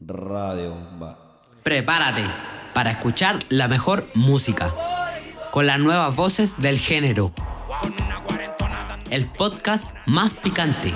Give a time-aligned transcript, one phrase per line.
[0.00, 1.18] Radio Bomba.
[1.62, 2.22] Prepárate
[2.74, 4.72] para escuchar la mejor música
[5.50, 7.32] con las nuevas voces del género.
[9.10, 10.92] El podcast más picante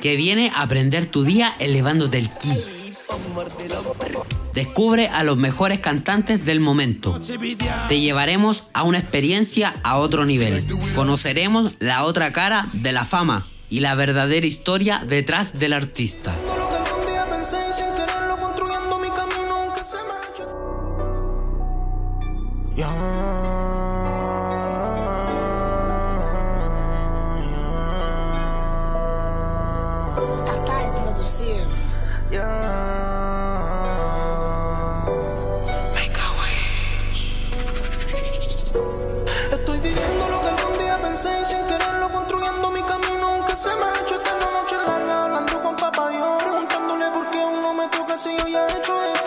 [0.00, 2.52] que viene a aprender tu día elevándote el ki.
[4.54, 7.20] Descubre a los mejores cantantes del momento.
[7.88, 10.66] Te llevaremos a una experiencia a otro nivel.
[10.96, 16.34] Conoceremos la otra cara de la fama y la verdadera historia detrás del artista.
[48.24, 49.21] No me toca si yo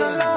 [0.00, 0.29] pa' que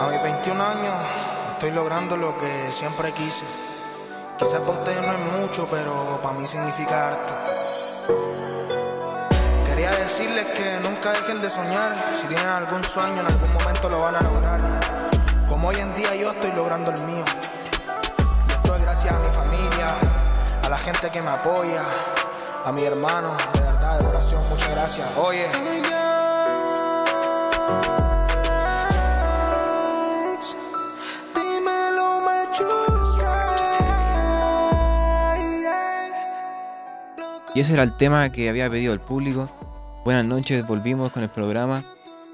[0.00, 0.94] A mis 21 años
[1.52, 3.44] estoy logrando lo que siempre quise.
[4.38, 7.32] Quizás para ustedes no es mucho, pero para mí significa harto.
[9.66, 11.94] Quería decirles que nunca dejen de soñar.
[12.12, 14.60] Si tienen algún sueño, en algún momento lo van a lograr.
[15.48, 17.24] Como hoy en día yo estoy logrando el mío.
[18.48, 19.96] Y esto es gracias a mi familia,
[20.62, 21.82] a la gente que me apoya,
[22.62, 25.08] a mi hermano, de verdad, de corazón, muchas gracias.
[25.16, 25.48] Oye.
[37.62, 39.48] Ese era el tema que había pedido el público.
[40.04, 41.84] Buenas noches, volvimos con el programa.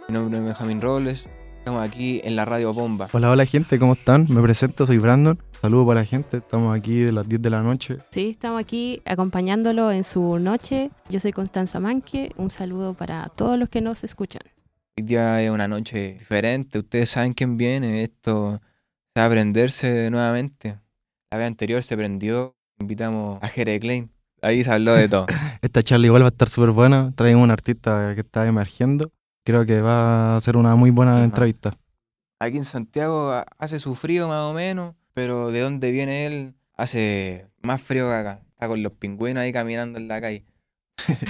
[0.09, 1.29] Mi nombre es Benjamín Robles.
[1.59, 3.09] Estamos aquí en la radio Bomba.
[3.13, 4.25] Hola, hola gente, ¿cómo están?
[4.31, 5.39] Me presento, soy Brandon.
[5.61, 7.99] Saludos para la gente, estamos aquí de las 10 de la noche.
[8.11, 10.91] Sí, estamos aquí acompañándolo en su noche.
[11.11, 12.33] Yo soy Constanza Manque.
[12.39, 14.41] Un saludo para todos los que nos escuchan.
[14.97, 16.79] Hoy día es una noche diferente.
[16.79, 18.03] Ustedes saben quién viene.
[18.03, 18.63] Esto
[19.15, 20.79] se va a prenderse nuevamente.
[21.31, 22.57] La vez anterior se prendió.
[22.79, 24.11] Invitamos a Jere Klein.
[24.43, 25.27] Ahí se habló de todo.
[25.63, 27.13] Esta charla igual va a estar súper buena.
[27.17, 29.11] Traemos un artista que está emergiendo.
[29.45, 31.77] Creo que va a ser una muy buena entrevista.
[32.41, 36.55] Aquí en Santiago ha- hace su frío más o menos, pero de dónde viene él
[36.77, 38.43] hace más frío que acá.
[38.51, 40.45] Está con los pingüinos ahí caminando en la calle.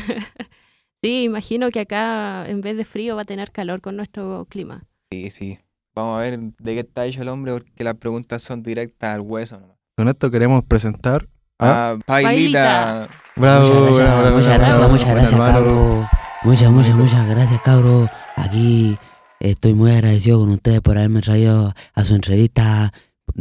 [1.00, 4.84] Sí, imagino que acá en vez de frío va a tener calor con nuestro clima.
[5.12, 5.58] Sí, sí.
[5.94, 9.20] Vamos a ver de qué está hecho el hombre porque las preguntas son directas al
[9.20, 9.60] hueso.
[9.60, 9.76] nomás.
[9.96, 11.28] Con esto queremos presentar
[11.58, 11.90] a...
[11.92, 13.08] Ah, Pailita.
[13.36, 15.52] Bravo, muchas gracias, bravo, muchas bravo, gracias, muchas gracias, hermano.
[15.54, 16.08] cabro.
[16.44, 18.08] Muchas, muchas, muchas gracias, cabro.
[18.36, 18.98] Aquí
[19.40, 22.92] estoy muy agradecido con ustedes por haberme traído a su entrevista.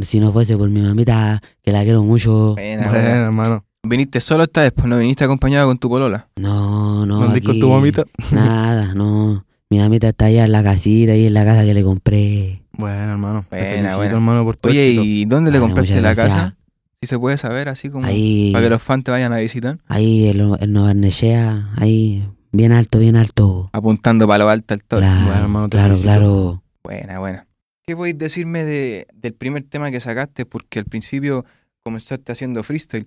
[0.02, 2.54] Si no fuese por mi mamita, que la quiero mucho.
[2.54, 3.64] Buena, Bueno, hermano.
[3.82, 6.28] Viniste solo esta vez, pues no viniste acompañado con tu polola.
[6.36, 8.04] No, no, ¿No con tu mamita?
[8.32, 9.44] Nada, no.
[9.70, 12.62] Mi mamita está allá en la casita, ahí en la casa que le compré.
[12.72, 13.44] Bueno, hermano.
[13.48, 14.14] te felicito, buena.
[14.14, 15.04] hermano, por tu Oye, éxito.
[15.04, 16.34] ¿y dónde le compraste la gracias.
[16.34, 16.56] casa?
[17.00, 19.78] Si se puede saber, así como Ahí, para que los fans te vayan a visitar.
[19.86, 23.70] ahí en, en Nueva Barnechea, ahí, bien alto, bien alto.
[23.72, 25.00] Apuntando para lo alto al todo.
[25.00, 26.08] Claro, Bueno, hermano, te claro, felicito.
[26.08, 26.62] claro.
[26.82, 27.46] Buena, buena.
[27.86, 30.44] ¿Qué podéis decirme de, del primer tema que sacaste?
[30.44, 31.44] Porque al principio
[31.84, 33.06] comenzaste haciendo freestyle.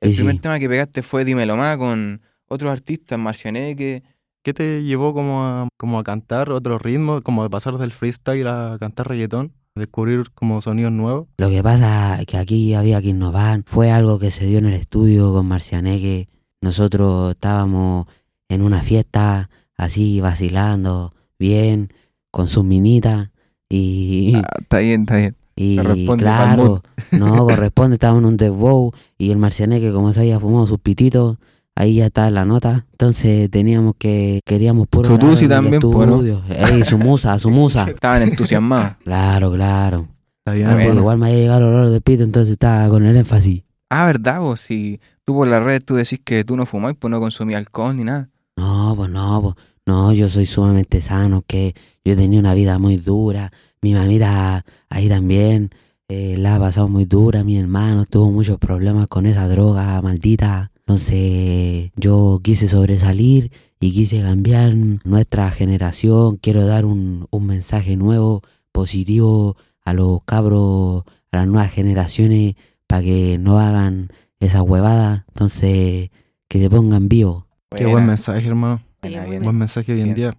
[0.00, 0.40] El Sí, primer sí.
[0.40, 4.02] tema que pegaste fue Dímelo Más con otros artistas, Marcianeque.
[4.42, 8.48] ¿Qué te llevó como a, como a cantar otro ritmo, como de pasar del freestyle
[8.48, 9.52] a cantar reggaetón?
[9.78, 11.26] Descubrir como sonidos nuevos.
[11.38, 13.62] Lo que pasa es que aquí había que innovar.
[13.66, 16.28] Fue algo que se dio en el estudio con Marcianeque.
[16.60, 18.06] Nosotros estábamos
[18.48, 21.88] en una fiesta, así, vacilando, bien,
[22.30, 23.30] con sus minitas.
[23.68, 25.36] Y, Ah, está bien, está bien.
[25.56, 26.82] y claro,
[27.12, 31.36] no corresponde, estábamos en un desbow y el Marcianeque, como se había fumado sus pititos,
[31.78, 32.86] ahí ya está la nota.
[32.92, 36.02] Entonces teníamos que, queríamos puro Su tusi también, ¿no?
[36.02, 36.42] estudio.
[36.48, 37.84] Ey, su musa, su musa.
[37.88, 38.96] Estaban entusiasmados.
[39.04, 40.08] Claro, claro.
[40.44, 43.62] Está bien, igual me había llegado el olor de pito, entonces estaba con el énfasis.
[43.90, 44.40] ah, ¿verdad?
[44.40, 47.58] Vos, si tú por las redes tú decís que tú no fumás, pues no consumías
[47.58, 48.28] alcohol ni nada.
[48.56, 49.54] No, pues no, pues
[49.86, 53.52] no, yo soy sumamente sano, que yo tenía una vida muy dura,
[53.82, 55.70] mi mamita ahí también
[56.08, 60.72] eh, la ha pasado muy dura, mi hermano tuvo muchos problemas con esa droga maldita,
[60.88, 64.74] entonces yo quise sobresalir y quise cambiar
[65.04, 68.40] nuestra generación, quiero dar un, un mensaje nuevo,
[68.72, 72.54] positivo a los cabros, a las nuevas generaciones,
[72.86, 74.08] para que no hagan
[74.40, 76.08] esa huevada, entonces
[76.48, 77.44] que se pongan vivos.
[77.76, 78.80] Qué buen mensaje, hermano.
[79.02, 79.40] buena.
[79.40, 80.38] Buen mensaje hoy en día.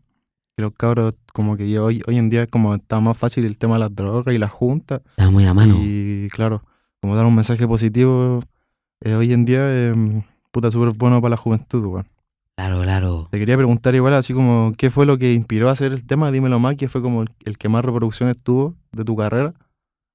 [0.58, 3.76] Que los cabros, como que hoy, hoy en día, como está más fácil el tema
[3.76, 5.02] de las drogas y las juntas.
[5.12, 5.76] Está muy a mano.
[5.80, 6.64] Y claro,
[7.02, 8.40] como dar un mensaje positivo
[9.02, 12.08] eh, hoy en día, eh, puta, súper bueno para la juventud, weón.
[12.56, 13.28] Claro, claro.
[13.32, 16.32] Te quería preguntar igual, así como, ¿qué fue lo que inspiró a hacer el tema?
[16.32, 19.54] Dímelo más, ¿qué fue como el, el que más reproducciones tuvo de tu carrera?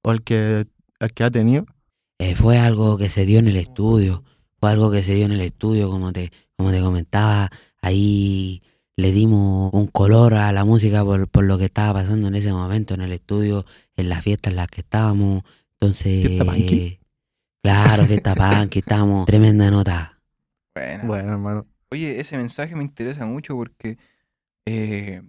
[0.02, 0.66] ¿O el que,
[1.00, 1.64] el que ha tenido?
[2.18, 4.22] Eh, fue algo que se dio en el estudio.
[4.60, 7.50] Fue algo que se dio en el estudio, como te, como te comentaba.
[7.80, 8.62] Ahí
[8.96, 12.52] le dimos un color a la música por, por lo que estaba pasando en ese
[12.52, 13.64] momento en el estudio,
[13.96, 15.42] en las fiestas en las que estábamos.
[15.80, 16.98] Entonces, ¿Fiesta punky?
[17.62, 20.13] claro, fiesta punk, estábamos tremenda nota.
[20.74, 21.04] Buena.
[21.04, 21.66] Bueno, hermano.
[21.90, 23.98] Oye, ese mensaje me interesa mucho porque
[24.66, 25.22] eh,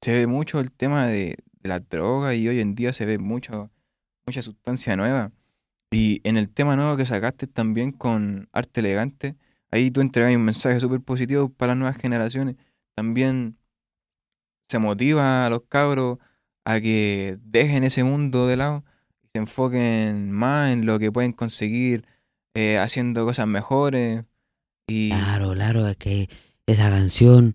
[0.00, 3.18] se ve mucho el tema de, de la droga y hoy en día se ve
[3.18, 3.70] mucho,
[4.26, 5.32] mucha sustancia nueva.
[5.90, 9.36] Y en el tema nuevo que sacaste también con Arte Elegante,
[9.70, 12.56] ahí tú entregas un mensaje súper positivo para las nuevas generaciones.
[12.94, 13.58] También
[14.68, 16.18] se motiva a los cabros
[16.64, 18.84] a que dejen ese mundo de lado
[19.22, 22.06] y se enfoquen más en lo que pueden conseguir
[22.54, 24.24] eh, haciendo cosas mejores.
[24.92, 26.28] Y Claro, claro, es que
[26.66, 27.54] esa canción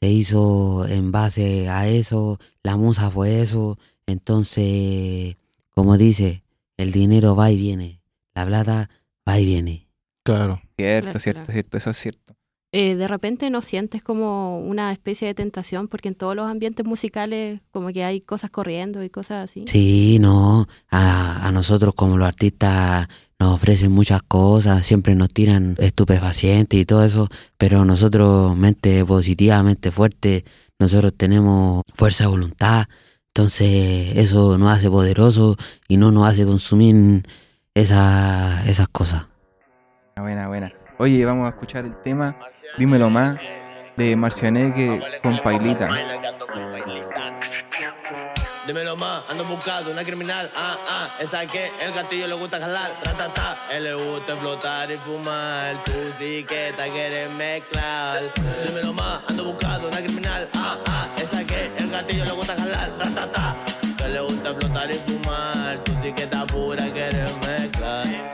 [0.00, 5.36] se hizo en base a eso, la musa fue eso, entonces,
[5.70, 6.42] como dice,
[6.76, 8.00] el dinero va y viene,
[8.34, 8.90] la plata
[9.28, 9.86] va y viene.
[10.24, 10.60] Claro.
[10.76, 11.52] Cierto, Claro, cierto, claro.
[11.52, 12.34] cierto, eso es cierto.
[12.74, 16.86] Eh, de repente no sientes como una especie de tentación, porque en todos los ambientes
[16.86, 19.66] musicales como que hay cosas corriendo y cosas así.
[19.66, 23.08] Sí, no, a, a nosotros como los artistas
[23.38, 27.28] nos ofrecen muchas cosas, siempre nos tiran estupefacientes y todo eso,
[27.58, 30.44] pero nosotros, mente positiva, mente fuerte,
[30.78, 32.86] nosotros tenemos fuerza de voluntad,
[33.34, 35.56] entonces eso nos hace poderosos
[35.88, 37.22] y no nos hace consumir
[37.74, 39.26] esa, esas cosas.
[40.16, 40.81] Buena, buena.
[40.98, 42.36] Oye, vamos a escuchar el tema.
[42.78, 43.38] Dímelo más
[43.96, 45.88] de Marcianeque con Pailita.
[48.66, 52.96] Dímelo más, ando buscando una criminal, ah, ah, esa que el gatillo le gusta jalar,
[53.02, 58.22] ratata, él le gusta flotar y fumar, tú sí que te quieres mezclar.
[58.64, 62.92] Dímelo más, ando buscando una criminal, ah, ah, esa que el gatillo le gusta jalar,
[63.00, 63.56] ratata,
[63.98, 68.31] que le gusta flotar y fumar, tú sí que estás pura, quieres mezclar.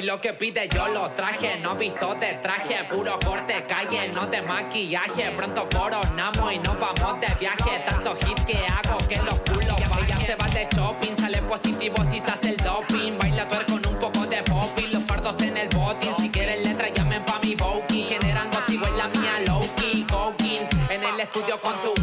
[0.00, 4.26] Y lo que pide yo lo traje, no visto de traje, puro corte, calle, no
[4.26, 5.30] de maquillaje.
[5.32, 7.84] Pronto coronamos y nos vamos de viaje.
[7.86, 12.18] Tanto hit que hago que los culos Ella se va de shopping, sale positivo si
[12.18, 13.18] se hace el doping.
[13.18, 16.14] Baila tuer con un poco de popping, los fardos en el botín.
[16.18, 18.06] Si quieren letra, llamen pa' mi booking.
[18.06, 20.06] Generando sigo en la mía low key.
[20.88, 21.99] En el estudio con tu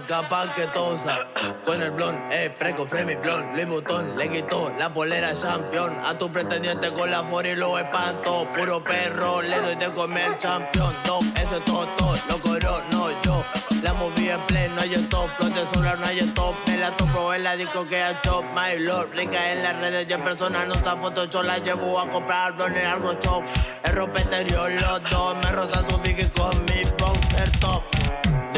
[0.00, 1.28] Capaz que tosa.
[1.66, 3.54] Con el blond, eh, preco, frame blond.
[3.54, 5.94] Louis Vuitton, le quitó la polera champion.
[6.02, 8.48] A tu pretendiente con la for y lo espanto.
[8.56, 10.94] Puro perro, le doy de comer champion.
[11.06, 11.86] No, ese es todo,
[12.28, 13.44] lo corro, no yo.
[13.82, 15.28] La moví en pleno, hay stop.
[15.36, 16.54] Flot de solar, no hay stop.
[16.66, 18.44] Me la topo en la disco que hay top.
[18.54, 21.26] My lord, rica en las redes y en persona no está foto.
[21.26, 23.44] Yo la llevo a comprar en el algo shop.
[23.84, 25.36] El rompe exterior, los dos.
[25.36, 27.82] Me rotan su biggie con mi boxer top.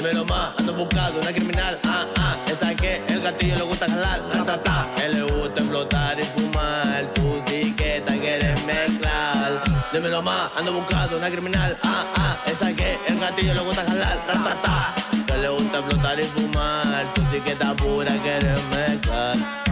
[0.05, 1.81] Dímelo más, ando buscando una criminal.
[1.85, 4.23] Ah, ah, esa que el gatillo le gusta jalar.
[4.35, 7.11] Ratata, él le gusta explotar y fumar.
[7.15, 9.65] Tú sí que quieres mezclar.
[9.95, 11.79] Dímelo más, ando buscando una criminal.
[11.83, 14.27] Ah, ah, esa que el gatillo le gusta jalar.
[14.29, 14.95] Ratata,
[15.27, 17.15] que le gusta explotar y fumar.
[17.15, 19.64] Tú sí que pura, quieres mezclar.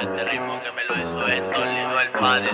[0.00, 2.48] Este ritmo que me lo hizo el padre.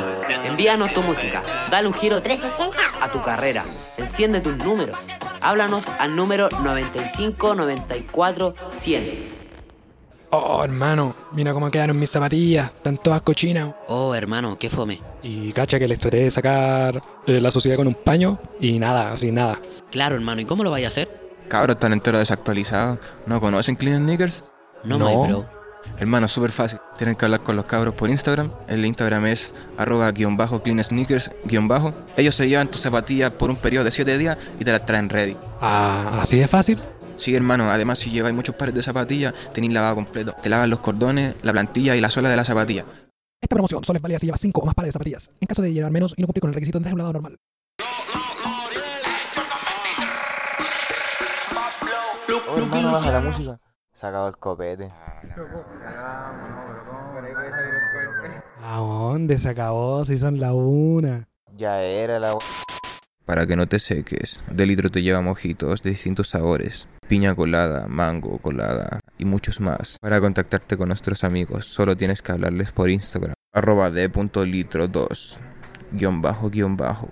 [0.46, 2.76] Envíanos tu música, dale un giro 360.
[3.04, 3.64] a tu carrera,
[3.96, 4.98] enciende tus números.
[5.40, 9.36] Háblanos al número 95 94 100.
[10.30, 12.66] Oh, hermano, mira cómo quedaron mis zapatillas.
[12.74, 13.74] Están todas cochinas.
[13.86, 15.00] Oh, hermano, qué fome.
[15.22, 19.12] Y cacha que les traté de sacar eh, la sociedad con un paño y nada,
[19.12, 19.60] así nada.
[19.92, 21.08] Claro, hermano, ¿y cómo lo vaya a hacer?
[21.48, 22.98] Cabros están enteros desactualizados.
[23.26, 24.44] ¿No conocen Clean Sneakers?
[24.82, 25.06] No, No.
[25.06, 25.44] my bro.
[25.98, 26.78] Hermano, súper fácil.
[26.98, 28.50] Tienen que hablar con los cabros por Instagram.
[28.68, 31.94] El Instagram es arroba guion bajo clean sneakers guion bajo.
[32.16, 35.08] Ellos se llevan tus zapatillas por un periodo de 7 días y te las traen
[35.08, 35.36] ready.
[35.60, 36.78] Ah, así de fácil.
[37.16, 40.34] Sí, hermano, además si lleváis muchos pares de zapatillas, tenéis lavado completo.
[40.42, 42.84] Te lavan los cordones, la plantilla y la suela de la zapatilla.
[43.40, 45.30] Esta promoción solo es válida si llevas 5 o más pares de zapatillas.
[45.40, 47.38] En caso de llevar menos y no cumplir con el requisito de regulado normal.
[52.48, 53.60] Oh, hermano, baja la música.
[53.96, 54.92] Sacado el copete.
[58.62, 60.04] ¿A dónde se acabó?
[60.04, 61.26] Si son la una.
[61.56, 62.36] Ya era la.
[63.24, 66.88] Para que no te seques, de litro te lleva mojitos de distintos sabores.
[67.08, 69.96] Piña colada, mango colada y muchos más.
[69.98, 73.32] Para contactarte con nuestros amigos, solo tienes que hablarles por Instagram.
[73.54, 75.38] Arroba d.litro2.
[75.92, 77.08] Guión bajo, guion bajo.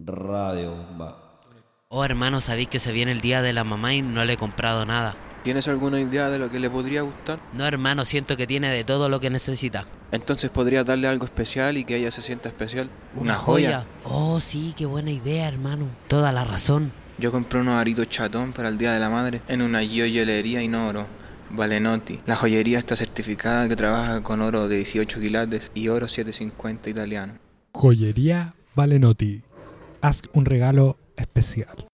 [0.00, 0.74] Radio.
[1.90, 4.36] Oh, hermano, sabéis que se viene el día de la mamá y no le he
[4.36, 5.14] comprado nada.
[5.42, 7.38] ¿Tienes alguna idea de lo que le podría gustar?
[7.52, 9.86] No, hermano, siento que tiene de todo lo que necesita.
[10.10, 12.90] Entonces podrías darle algo especial y que ella se sienta especial.
[14.04, 15.88] Oh, sí, qué buena idea, hermano.
[16.08, 16.92] Toda la razón.
[17.18, 21.06] Yo compré unos aritos chatón para el Día de la Madre en una joyería Inoro,
[21.50, 22.20] Valenotti.
[22.26, 27.34] La joyería está certificada que trabaja con oro de 18 quilates y oro 750 italiano.
[27.72, 29.42] Joyería Valenotti.
[30.00, 31.88] Haz un regalo especial.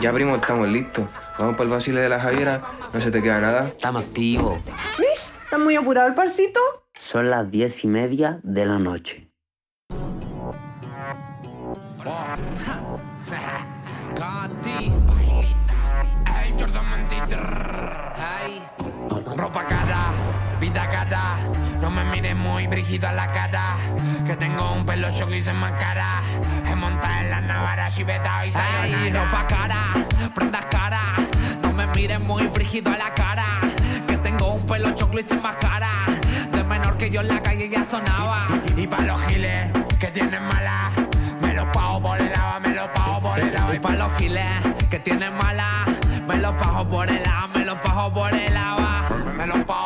[0.00, 1.04] Ya primo, estamos listos.
[1.38, 2.62] Vamos para el Basile de la Javiera.
[2.92, 3.66] No se te queda nada.
[3.66, 4.58] Estamos activos.
[4.98, 6.60] Mish, ¿está muy apurado el parcito?
[6.98, 9.30] Son las diez y media de la noche.
[16.58, 16.80] Jordan.
[19.36, 20.12] Ropa cara,
[20.60, 21.59] vida cara.
[21.90, 23.74] No me mires muy brígido a la cara.
[24.24, 26.22] Que tengo un pelo choco y se me cara.
[26.64, 29.92] He montado en la navara, chiveta y Hey, ropa cara,
[30.32, 31.00] prendas cara.
[31.62, 33.60] No me mires muy brígido a la cara.
[34.06, 36.04] Que tengo un pelo choclo y sin máscara.
[36.52, 38.46] De menor que yo en la calle ya sonaba.
[38.76, 40.92] Y para los giles que tienen mala,
[41.42, 43.74] me los pago por el agua, me los pago por el agua.
[43.74, 44.46] Y para los giles
[44.88, 45.84] que tienen mala,
[46.28, 49.08] me los pago por el agua, me los pago por el agua.
[49.36, 49.79] Me los pago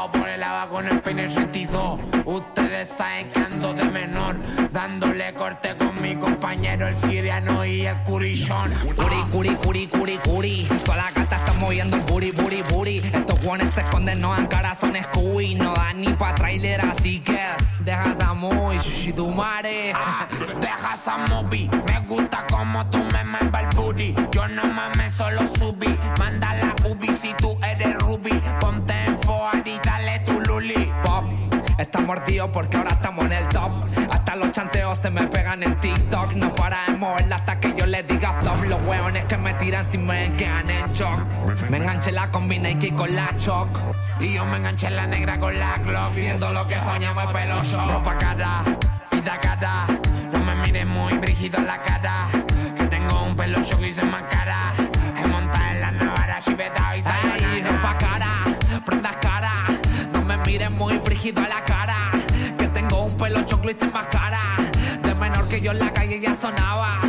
[0.69, 1.99] con el peine sentido.
[2.25, 4.37] Ustedes saben que ando de menor,
[4.73, 8.71] dándole corte con mi compañero el siriano y el curillón.
[8.97, 10.69] Curi, curi, curi, curi, curi.
[10.85, 12.99] Toda la gata está moviendo buri, buri, buri.
[13.13, 15.55] Estos guones se esconden, no dan cara, son Scooby.
[15.55, 17.41] No dan ni pa' trailer, así que
[17.81, 19.93] deja esa muy shishi tu mare.
[20.61, 21.69] deja esa movie.
[21.87, 24.15] Me gusta como tú me mueves el booty.
[24.33, 25.97] Yo no mames, solo subí.
[26.19, 28.41] Manda la ubi si tú eres Ruby.
[28.61, 28.94] Ponte
[31.95, 33.71] Está mordido porque ahora estamos en el top.
[34.11, 36.33] Hasta los chanteos se me pegan en TikTok.
[36.33, 38.65] No para de moverla hasta que yo le diga stop.
[38.65, 41.21] Los hueones que me tiran si me quedan en shock.
[41.71, 43.69] Me enganché la combina y con la choc.
[44.19, 46.15] Y yo me enganché la negra con la Glock.
[46.17, 47.89] Viendo lo que soñamos es pelo shock.
[47.89, 48.65] Ropa cara,
[49.13, 49.87] vida cara.
[50.33, 52.27] No me mires muy brígido en la cara.
[52.77, 54.73] Que tengo un pelo shock y se me cara.
[55.17, 57.34] He montado en la navara, chiveta y Hey,
[60.55, 62.13] mires muy frígido a la cara.
[62.57, 64.55] Que tengo un pelo choclo y sin máscara.
[65.03, 67.01] De menor que yo en la calle ya sonaba.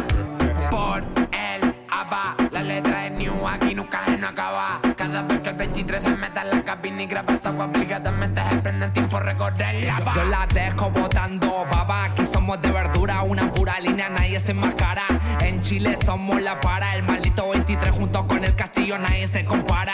[0.71, 4.79] Por el ABA, la letra de New aquí nunca se no acaba.
[4.97, 8.55] Cada vez que el 23 se meta en la cabina y graba esa obligadamente se
[8.63, 12.05] prende en tiempo recorrer Yo la dejo botando baba.
[12.05, 15.05] Aquí somos de verdura, una pura línea, nadie se enmascara.
[15.41, 19.84] En Chile somos la para, el maldito 23 junto con el castillo, nadie se compara.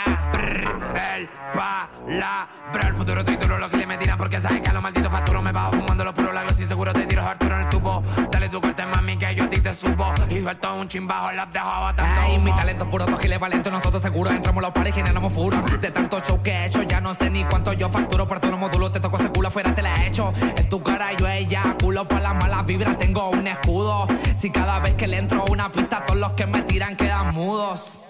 [2.12, 5.10] Brr, el futuro título, lo que le me tiran porque saben que a los malditos
[5.10, 8.02] facturo me bajo fumando los puros lagos y seguro te tiro Arturo en el tubo.
[8.30, 10.12] Dale tu corte, mami, que yo a ti te subo.
[10.28, 12.20] Y suelto un chimbajo, las dejo botando.
[12.20, 15.56] Ay, mi talento puro, dos giles valento, nosotros seguros entramos los pares y generamos furo.
[15.80, 18.50] De tanto show que he hecho, ya no sé ni cuánto yo facturo por todos
[18.52, 18.92] los módulos.
[18.92, 20.34] Te toco ese culo afuera, te la he hecho.
[20.56, 24.06] En tu cara yo ella, culo por las malas vibras, tengo un escudo.
[24.38, 28.00] Si cada vez que le entro una pista, todos los que me tiran quedan mudos.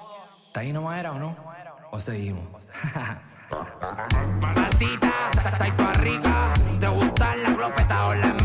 [0.49, 1.37] ¿Está ahí nomás era o no?
[1.93, 2.45] ¿O seguimos?
[4.41, 6.55] Maldita, está rica.
[6.81, 8.42] ¿Te gustan las glopetas o las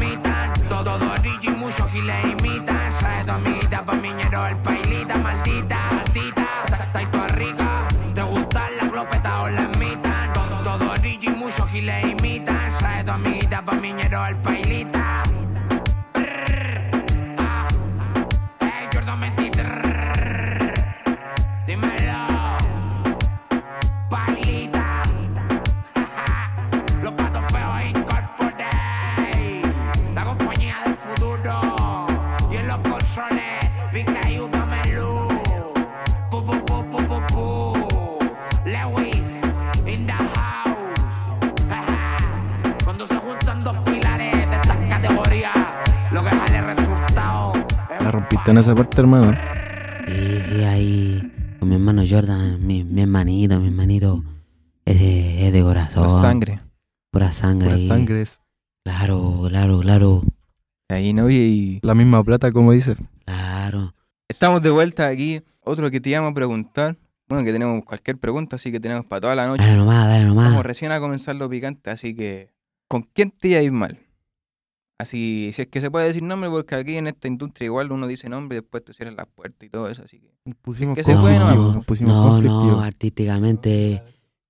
[48.58, 49.38] En esa parte, hermano.
[50.08, 54.24] Sí, sí, ahí con mi hermano Jordan, mi, mi hermanito, mi hermanito,
[54.84, 56.08] es de, es de corazón.
[56.08, 56.60] Pura sangre.
[57.12, 57.70] Pura sangre.
[57.70, 58.42] Pura sangre es.
[58.84, 60.24] Claro, claro, claro.
[60.90, 62.96] Ahí no y La misma plata, como dice.
[63.26, 63.94] Claro.
[64.28, 65.44] estamos de vuelta aquí.
[65.62, 66.98] Otro que te íbamos a preguntar.
[67.28, 69.64] Bueno, que tenemos cualquier pregunta, así que tenemos para toda la noche.
[69.64, 70.66] Dale nomás, dale Estamos nomás.
[70.66, 72.50] recién a comenzar lo picante, así que
[72.88, 74.00] ¿con quién te iba a ir mal?
[75.00, 78.08] Así, si es que se puede decir nombre, porque aquí en esta industria igual uno
[78.08, 80.32] dice nombre y después te cierran las puertas y todo eso, así que...
[80.62, 81.84] Pusimos que se fue, conflictivos, ¿no?
[81.84, 84.02] pusimos no, no, artísticamente,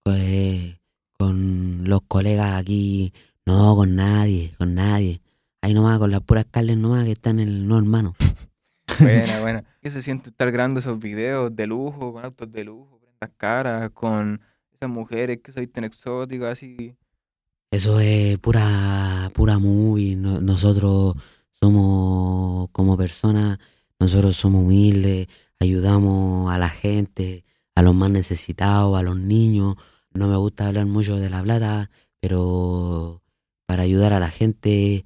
[0.04, 0.78] pues,
[1.18, 3.12] con los colegas aquí,
[3.46, 5.22] no, con nadie, con nadie.
[5.62, 8.16] Ahí nomás, con las puras carnes nomás que están en el no hermano.
[9.00, 9.64] Buena, buena.
[9.82, 13.90] ¿Qué se siente estar grabando esos videos de lujo, con autos de lujo, prendas caras,
[13.92, 16.96] con esas mujeres que se visten exóticas, así?
[17.72, 20.16] Eso es pura, pura movie.
[20.16, 21.16] No- nosotros
[21.60, 23.60] somos como personas,
[24.00, 25.28] nosotros somos humildes,
[25.60, 27.44] ayudamos a la gente,
[27.76, 29.76] a los más necesitados, a los niños.
[30.14, 33.22] No me gusta hablar mucho de la plata, pero
[33.66, 35.06] para ayudar a la gente,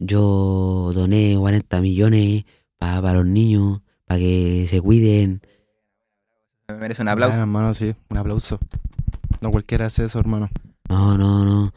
[0.00, 2.44] yo doné 40 millones
[2.78, 5.42] pa- para los niños, para que se cuiden.
[6.68, 7.30] Me merece un aplauso.
[7.32, 8.58] Bueno, hermano, sí, un aplauso.
[9.40, 10.48] No cualquiera hace eso, hermano.
[10.88, 11.72] No, no, no.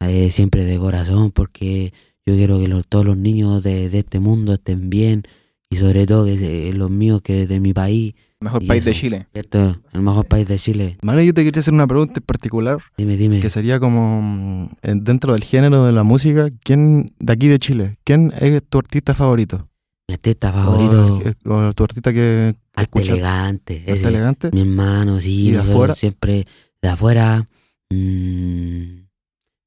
[0.00, 1.92] Eh, siempre de corazón, porque
[2.26, 5.22] yo quiero que los- todos los niños de, de este mundo estén bien
[5.70, 8.14] y sobre todo que se- los míos que de mi país.
[8.40, 9.26] Mejor Y país de Chile.
[9.32, 9.80] ¿Cierto?
[9.94, 10.98] El mejor país de Chile.
[11.00, 12.78] Mano, yo te quería hacer una pregunta en particular.
[12.98, 13.40] Dime, dime.
[13.40, 17.58] Que sería como mm, en- dentro del género de la música, ¿quién de aquí de
[17.58, 17.96] Chile?
[18.04, 19.68] ¿Quién es tu artista favorito?
[20.06, 23.00] Mi artista favorito, O, o tu artista que, Arte.
[23.00, 23.84] Elegante.
[23.88, 24.50] ¿Arte Elegante?
[24.52, 25.48] Mi hermano, sí.
[25.48, 25.94] ¿Y de afuera?
[25.94, 26.46] Siempre
[26.82, 27.48] de afuera.
[27.90, 29.03] mm,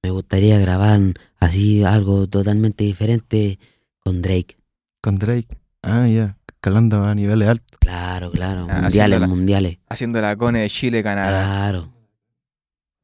[0.08, 1.02] me gustaría grabar
[1.38, 3.60] así algo totalmente diferente
[4.00, 4.58] con Drake.
[5.02, 5.60] Con Drake.
[5.84, 6.38] Ah, ya.
[6.48, 7.78] Escalando a niveles altos.
[7.82, 8.67] Claro, claro.
[8.70, 9.80] Ah, mundiales, mundiales.
[9.89, 11.30] Haciendo la cone de Chile, Canadá.
[11.30, 11.91] Claro.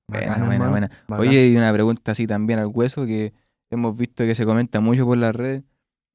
[0.07, 0.91] Buena, buena, buena.
[1.09, 3.33] Oye, y una pregunta así también al hueso que
[3.69, 5.63] hemos visto que se comenta mucho por las redes.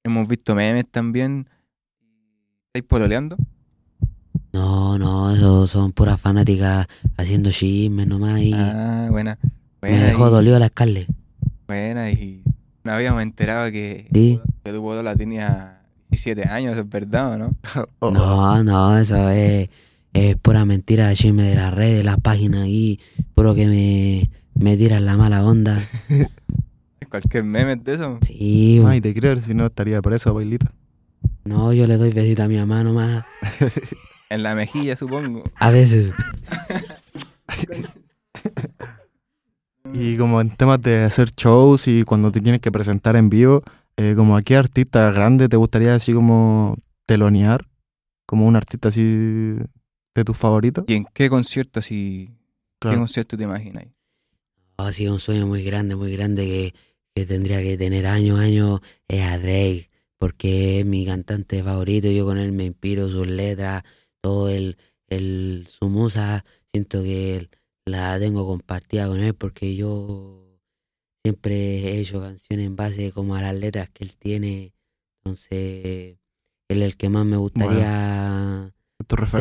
[0.04, 1.50] Hemos visto memes también.
[2.68, 3.36] ¿Estáis pololeando?
[4.54, 6.86] No, no, eso son puras fanáticas
[7.18, 9.38] haciendo chismes nomás y Ah, buena.
[9.82, 11.08] Me Buena, dejó y, dolido la Scarlett.
[11.66, 12.42] buena, y
[12.84, 14.40] no habíamos enterado que, Sí.
[14.64, 17.50] que tu polola tenía 17 años, ¿es verdad o no?
[18.00, 19.68] Oh, No, no, eso es,
[20.12, 22.98] es pura mentira, chisme de las redes, las páginas ahí,
[23.34, 25.80] puro que me, me tiran la mala onda.
[27.10, 28.18] Cualquier meme de eso.
[28.26, 30.72] Sí, No, y te creo, si no estaría por eso, bailita.
[31.44, 33.24] no, yo le doy besito a mi mamá nomás,
[34.30, 35.42] En la mejilla, supongo.
[35.54, 36.12] a veces.
[39.94, 43.62] Y como en temas de hacer shows y cuando te tienes que presentar en vivo,
[43.96, 47.66] eh, como a qué artista grande te gustaría así como telonear,
[48.26, 49.02] como un artista así
[50.14, 50.84] de tus favoritos.
[50.86, 52.28] ¿Y en qué concierto así?
[52.28, 52.34] ¿Qué
[52.80, 52.98] Claro.
[52.98, 53.86] concierto te imaginas?
[54.80, 56.74] ha sido un sueño muy grande, muy grande que,
[57.12, 62.24] que tendría que tener años, años, es a Drake, porque es mi cantante favorito, yo
[62.24, 63.82] con él me inspiro, sus letras,
[64.20, 64.76] todo el,
[65.08, 67.48] el, su musa, siento que
[67.88, 70.44] la tengo compartida con él porque yo
[71.24, 74.74] siempre he hecho canciones en base como a las letras que él tiene,
[75.24, 76.18] entonces
[76.68, 78.72] él es el que más me gustaría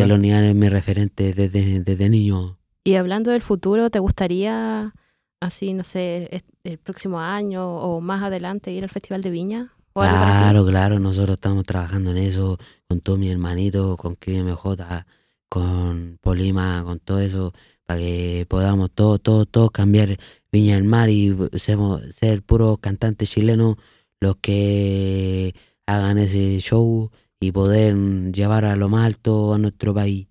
[0.06, 2.58] los niños es mi referente desde, desde niño.
[2.84, 4.94] Y hablando del futuro, ¿te gustaría,
[5.42, 9.74] así, no sé, el próximo año o más adelante ir al Festival de Viña?
[9.94, 15.06] Claro, claro, nosotros estamos trabajando en eso con todo mi hermanito, con MJ,
[15.50, 17.52] con Polima, con todo eso,
[17.88, 20.18] para que podamos todos, todos, todos cambiar
[20.52, 23.78] Viña del Mar y seamos, ser puros cantantes chilenos
[24.22, 25.56] los que
[25.88, 27.96] hagan ese show y poder
[28.32, 30.28] llevar a lo más alto a nuestro país.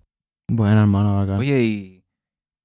[0.49, 1.39] Bueno, hermano, bacán.
[1.39, 2.03] Oye, ¿y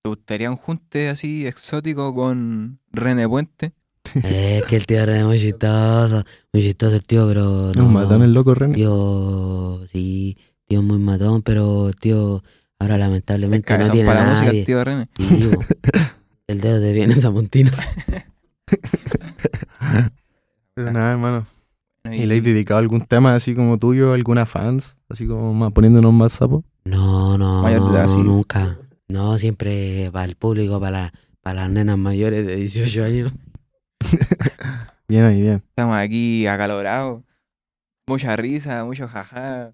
[0.03, 3.73] te gustaría un junte así exótico con René Puente?
[4.25, 7.87] Es que el tío René es muy chistoso, muy chistoso el tío, pero Es no.
[7.87, 8.75] un matón el loco René.
[8.75, 12.43] Tío, sí, tío muy matón, pero tío
[12.83, 14.61] ahora lamentablemente no tiene para la música, nadie.
[14.61, 15.09] el tío René.
[16.49, 17.73] El dedo de bien esa montina.
[20.75, 21.47] Pero nada, hermano.
[22.11, 24.97] ¿Y le has dedicado algún tema así como tuyo, alguna fans?
[25.09, 26.65] Así como más, poniéndonos más sapos.
[26.85, 28.23] No, no, Mayor no, edad, no, sí.
[28.23, 28.79] nunca.
[29.09, 33.33] No, siempre para el público, para, la- para las nenas mayores de 18 años.
[35.09, 35.63] Bien ahí, bien.
[35.69, 37.23] Estamos aquí acalorados.
[38.07, 39.73] Mucha risa, mucho jaja.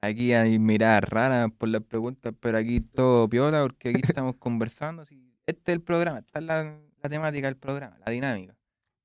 [0.00, 5.04] Aquí hay miradas raras por las preguntas, pero aquí todo piola porque aquí estamos conversando.
[5.04, 5.20] sí.
[5.46, 8.54] Este es el programa, esta es la, la temática del programa, la dinámica.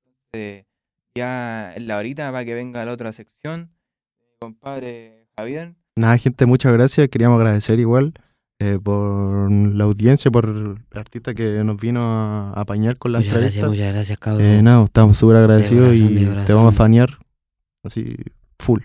[0.04, 0.66] Entonces,
[1.14, 3.70] ya es la horita para que venga la otra sección.
[4.40, 5.74] Compadre Javier.
[5.96, 7.08] Nada, gente, muchas gracias.
[7.08, 8.12] Queríamos agradecer igual
[8.58, 13.34] eh, por la audiencia, por el artista que nos vino a apañar con la Muchas
[13.34, 14.46] gracias, muchas gracias, cabrón.
[14.46, 17.18] Eh, nada, estamos súper agradecidos corazón, y te vamos a fanear
[17.84, 18.16] así,
[18.58, 18.82] full.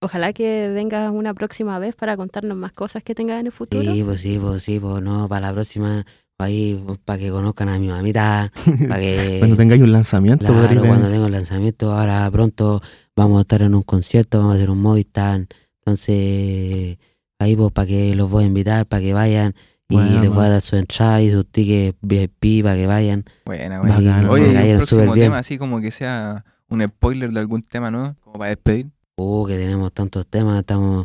[0.00, 3.92] Ojalá que vengas una próxima vez para contarnos más cosas que tengas en el futuro.
[3.92, 6.06] Sí, pues sí, pues sí, pues no, para la próxima,
[6.38, 8.52] ahí, para que conozcan a mi mamita,
[8.88, 9.36] para que...
[9.40, 12.80] Cuando tengáis un lanzamiento, Claro, cuando tengo el lanzamiento, ahora pronto
[13.16, 15.46] vamos a estar en un concierto, vamos a hacer un Movistar,
[15.80, 16.98] entonces
[17.40, 19.54] ahí pues para que los voy a invitar, para que vayan
[19.88, 23.24] y Bueno, les voy a dar su entrada y sus tickets VIP para que vayan.
[23.46, 23.76] Buena.
[23.76, 27.90] hermano, Oye, un cayeron próximo tema así como que sea un spoiler de algún tema
[27.90, 28.90] nuevo, como para despedir.
[29.18, 31.04] Uh, que tenemos tantos temas, estamos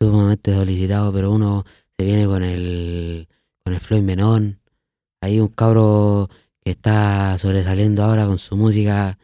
[0.00, 1.64] sumamente solicitados, pero uno
[1.96, 3.28] se viene con el
[3.64, 4.58] con el Floyd Menón.
[5.20, 6.28] Hay un cabro
[6.60, 9.16] que está sobresaliendo ahora con su música.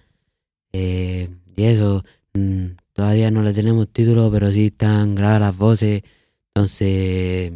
[0.73, 6.03] eh, y eso, mm, todavía no le tenemos título, pero sí están grabadas las voces.
[6.55, 7.53] Entonces,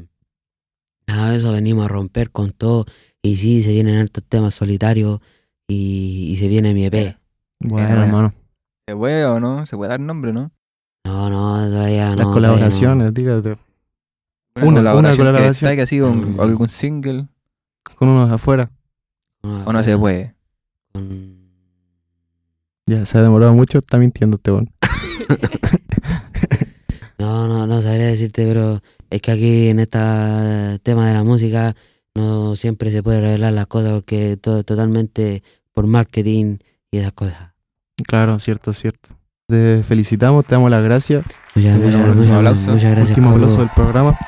[1.06, 2.86] nada de eso venimos a romper con todo.
[3.22, 5.20] Y sí, se vienen altos temas solitarios
[5.68, 7.16] y, y se viene mi EP.
[7.60, 8.34] Bueno, hermano.
[8.88, 9.64] ¿Se puede o no?
[9.66, 10.50] ¿Se puede dar nombre, no?
[11.04, 12.16] No, no, todavía no.
[12.16, 13.56] Las colaboraciones, tírate.
[14.56, 15.50] Una, Una- colaboración, una que colaboración.
[15.70, 16.40] destaque así con Mm.
[16.40, 17.28] algún single.
[17.96, 18.70] Con unos de afuera.
[19.42, 20.34] ¿O no se puede?
[20.92, 21.40] Con-
[22.86, 24.70] Ya, se ha demorado mucho, está mintiendo este weón.
[27.18, 29.98] No, no, no sabría decirte, pero es que aquí en este
[30.82, 31.76] tema de la música
[32.16, 36.58] no siempre se puede revelar las cosas porque todo totalmente por marketing
[36.90, 37.52] y esas cosas.
[38.08, 39.10] Claro, cierto, cierto.
[39.52, 41.22] Te felicitamos, te damos las gracias.
[41.54, 42.70] Muchas, Eh, muchas, último muchas, aplauso.
[42.70, 43.08] muchas gracias.
[43.10, 44.18] Último aplauso del programa.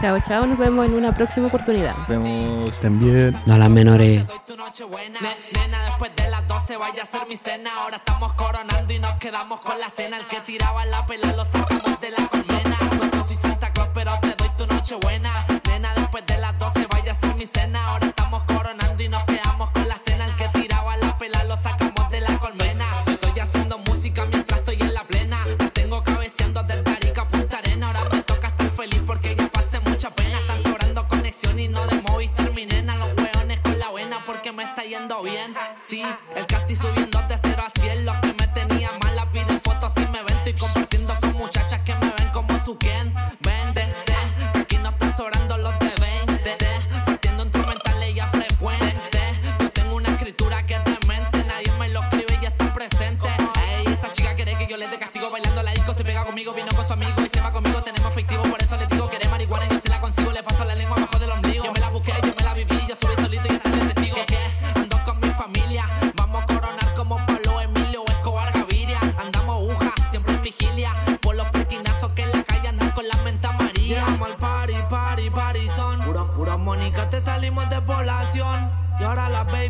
[0.00, 0.44] Chao, chao.
[0.44, 1.94] Nos vemos en una próxima oportunidad.
[2.08, 2.66] Vemos.
[2.66, 3.36] Estén bien.
[3.46, 4.24] No a las menores.
[5.54, 7.70] Nena, después de las 12 vaya a ser mi cena.
[7.80, 10.16] Ahora estamos coronando y nos quedamos con la cena.
[10.18, 12.76] El que tiraba la pela lo sacamos de la colmena.
[12.98, 15.30] No, no soy Santa Claus, pero te doy tu noche buena.
[15.68, 17.86] Nena, después de las 12 vaya a ser mi cena.
[17.86, 18.06] Ahora
[35.96, 36.18] bien.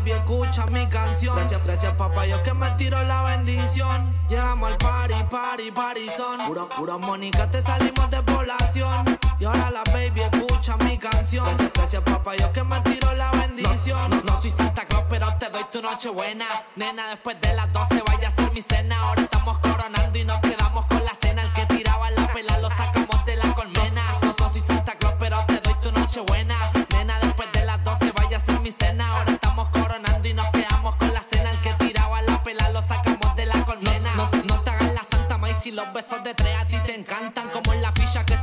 [0.07, 1.35] Baby escucha mi canción.
[1.35, 4.13] Gracias, gracias papá, yo que me tiro la bendición.
[4.29, 6.45] Llegamos al party, party, party son.
[6.45, 9.05] Puro, puro Mónica, te salimos de población.
[9.39, 11.45] Y ahora la baby escucha mi canción.
[11.45, 14.09] Gracias, gracias papá, yo que me tiro la bendición.
[14.09, 16.45] No, no soy Santa Claus, pero te doy tu noche buena.
[16.75, 18.99] Nena, después de las 12 vaya a ser mi cena.
[18.99, 21.43] Ahora estamos coronando y nos quedamos con la cena.
[21.43, 23.16] El que tiraba la pela lo sacamos
[36.97, 37.49] encantan.
[37.49, 38.37] Como en la ficha que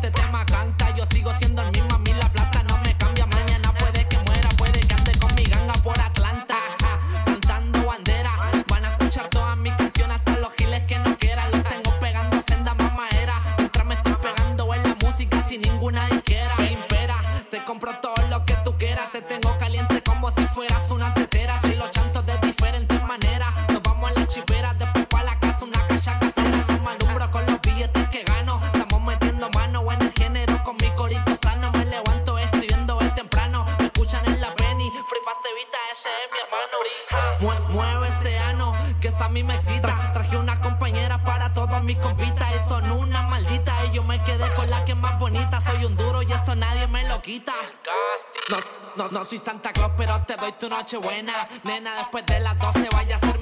[49.25, 51.33] soy Santa Claus, pero te doy tu noche buena.
[51.65, 53.34] Nena, después de las 12 vaya a ser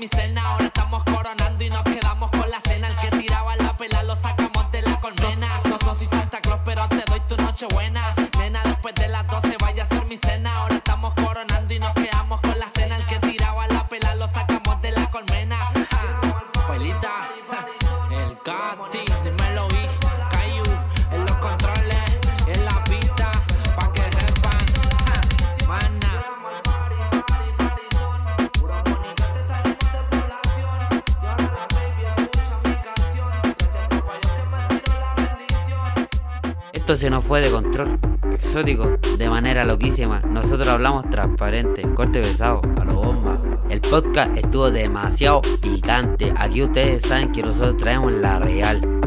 [37.41, 37.99] de control.
[38.33, 40.21] Exótico, de manera loquísima.
[40.21, 43.41] Nosotros hablamos transparente, corte pesado, a lo bomba.
[43.71, 46.33] El podcast estuvo demasiado picante.
[46.37, 49.01] Aquí ustedes saben que nosotros traemos la real.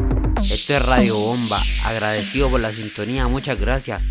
[0.50, 1.62] Esto es Radio Bomba.
[1.84, 4.02] Agradecido por la sintonía, muchas gracias.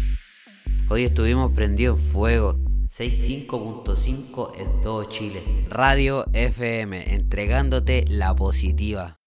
[0.90, 2.58] Hoy estuvimos prendidos en fuego.
[2.90, 5.42] 65.5 en todo Chile.
[5.70, 9.20] Radio FM, entregándote la positiva.